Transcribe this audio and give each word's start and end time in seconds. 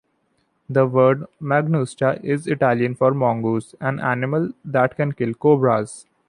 The 0.67 0.87
word 0.87 1.27
"mangusta" 1.39 2.19
is 2.23 2.47
Italian 2.47 2.95
for 2.95 3.13
"mongoose", 3.13 3.75
an 3.79 3.99
animal 3.99 4.49
that 4.65 4.95
can 4.95 5.11
kill 5.11 5.35
cobras. 5.35 6.07